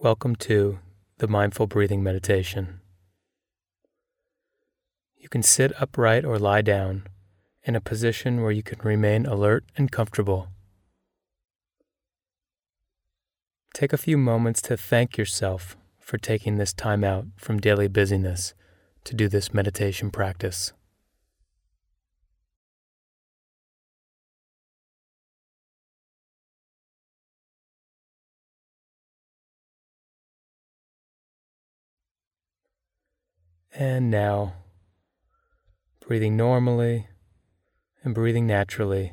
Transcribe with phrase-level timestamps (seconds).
[0.00, 0.78] Welcome to
[1.16, 2.78] the Mindful Breathing Meditation.
[5.16, 7.08] You can sit upright or lie down
[7.64, 10.50] in a position where you can remain alert and comfortable.
[13.74, 18.54] Take a few moments to thank yourself for taking this time out from daily busyness
[19.02, 20.72] to do this meditation practice.
[33.74, 34.54] And now,
[36.00, 37.08] breathing normally
[38.02, 39.12] and breathing naturally,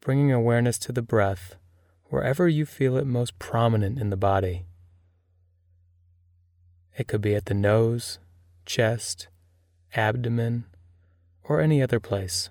[0.00, 1.56] bringing awareness to the breath
[2.04, 4.64] wherever you feel it most prominent in the body.
[6.96, 8.18] It could be at the nose,
[8.64, 9.28] chest,
[9.94, 10.64] abdomen,
[11.44, 12.48] or any other place.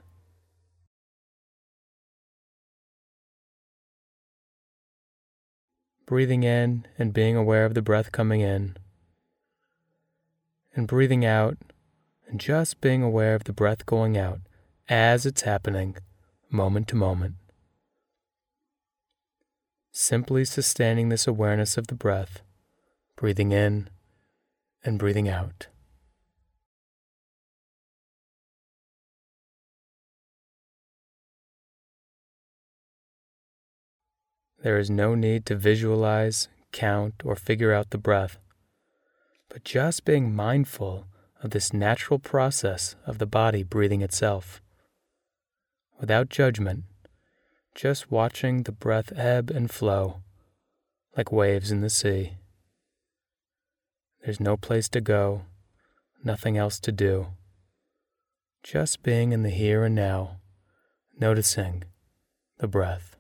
[6.06, 8.78] Breathing in and being aware of the breath coming in
[10.78, 11.58] and breathing out,
[12.28, 14.42] and just being aware of the breath going out
[14.88, 15.98] as it's happening,
[16.52, 17.34] moment to moment.
[19.92, 22.44] Simply sustaining this awareness of the breath,
[23.16, 23.90] breathing in
[24.84, 25.66] and breathing out.
[34.62, 38.38] There is no need to visualize, count, or figure out the breath
[39.58, 41.08] but just being mindful
[41.42, 44.62] of this natural process of the body breathing itself.
[46.00, 46.84] Without judgment,
[47.74, 50.22] just watching the breath ebb and flow
[51.18, 52.34] like waves in the sea.
[54.24, 55.46] There's no place to go,
[56.24, 57.30] nothing else to do.
[58.62, 60.38] Just being in the here and now,
[61.20, 61.84] noticing
[62.60, 63.17] the breath.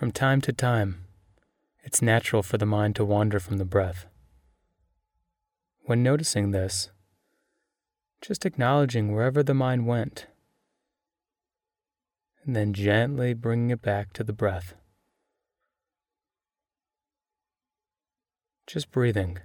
[0.00, 1.04] From time to time,
[1.84, 4.06] it's natural for the mind to wander from the breath.
[5.82, 6.88] When noticing this,
[8.22, 10.26] just acknowledging wherever the mind went,
[12.42, 14.72] and then gently bringing it back to the breath.
[18.66, 19.40] Just breathing.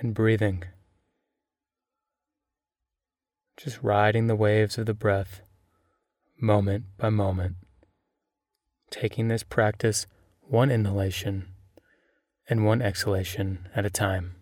[0.00, 0.64] And breathing.
[3.56, 5.42] Just riding the waves of the breath,
[6.40, 7.56] moment by moment,
[8.90, 10.06] taking this practice
[10.40, 11.48] one inhalation
[12.48, 14.39] and one exhalation at a time.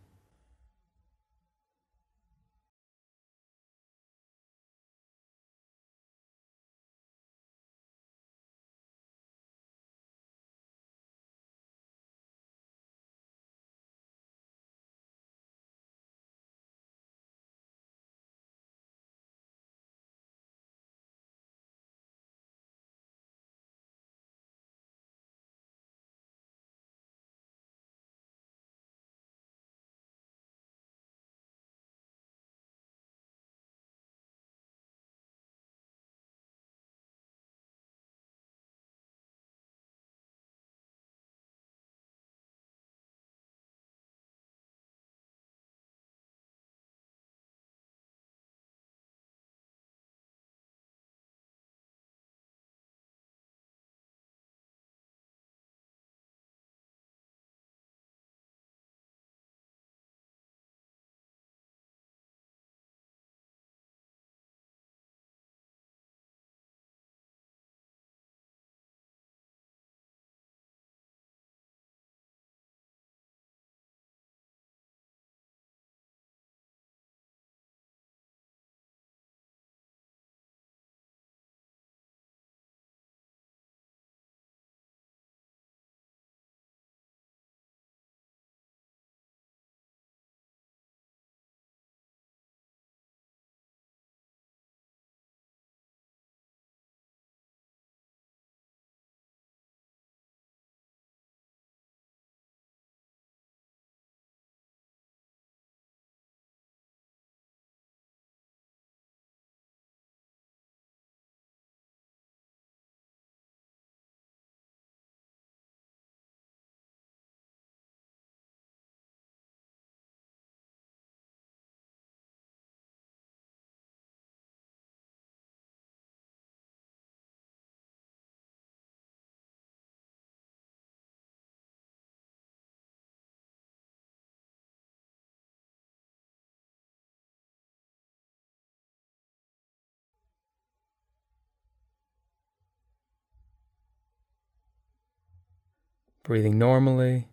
[146.29, 147.27] Breathing normally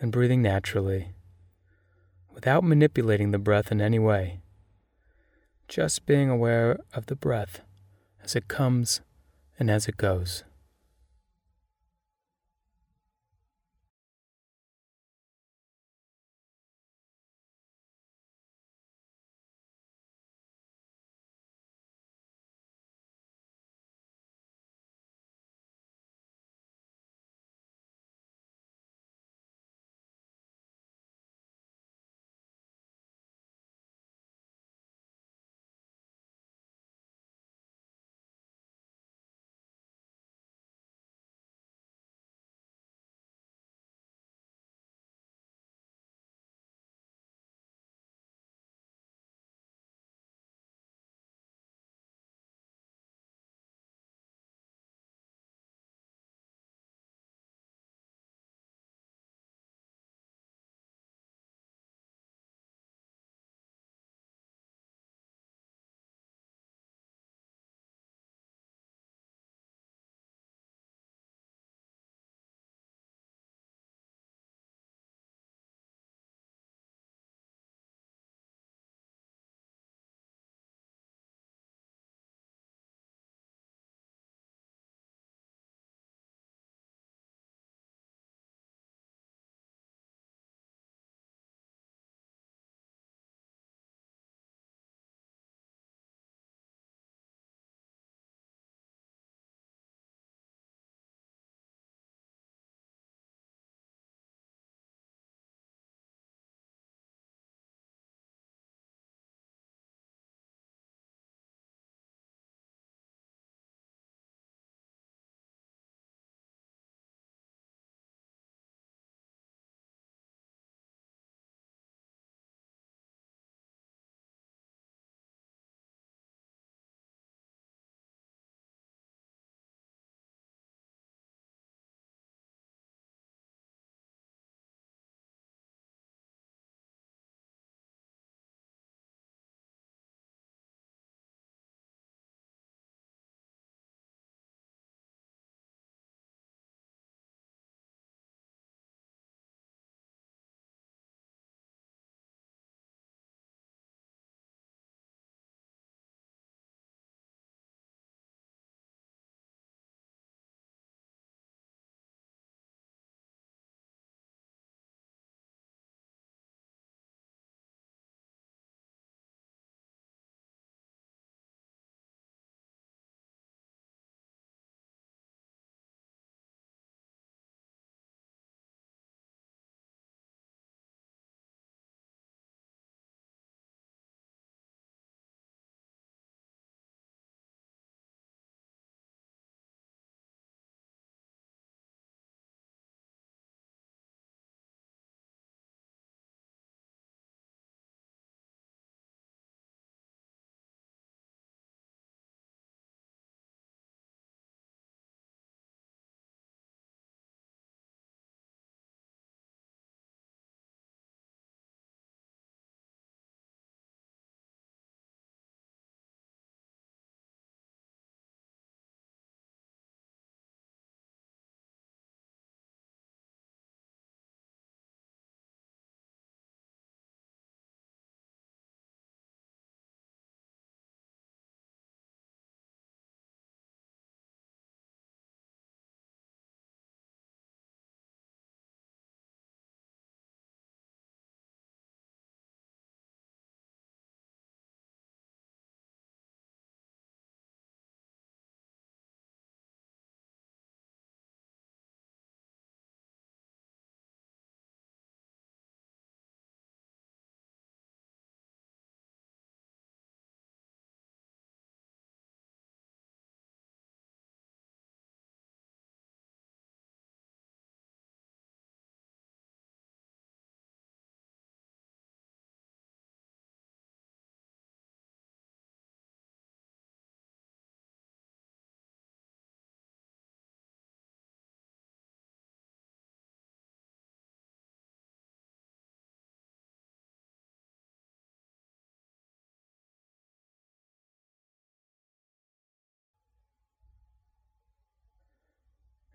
[0.00, 1.12] and breathing naturally,
[2.32, 4.40] without manipulating the breath in any way,
[5.68, 7.60] just being aware of the breath
[8.24, 9.02] as it comes
[9.58, 10.42] and as it goes.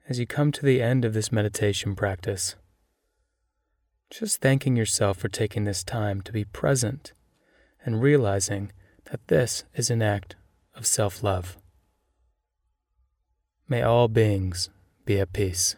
[0.08, 2.56] As you come to the end of this meditation practice,
[4.10, 7.14] just thanking yourself for taking this time to be present
[7.84, 8.72] and realizing
[9.12, 10.36] that this is an act
[10.76, 11.58] of self love.
[13.68, 14.70] May all beings
[15.06, 15.76] be at peace.